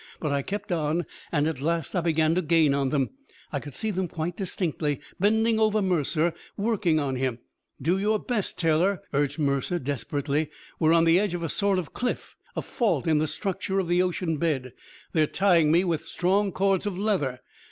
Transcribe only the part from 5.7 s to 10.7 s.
Mercer, working on him.... "Do your best, Taylor," urged Mercer desperately.